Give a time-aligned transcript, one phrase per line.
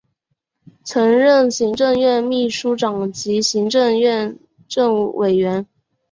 [0.83, 5.67] 曾任行政院秘书长及行政院政务委员。